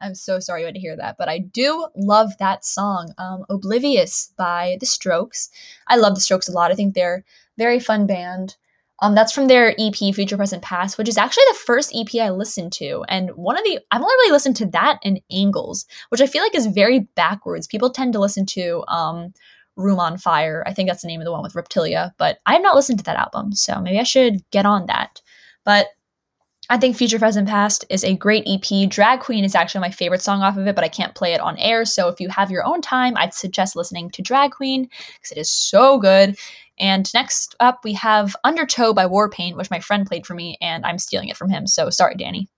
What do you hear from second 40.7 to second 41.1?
I'm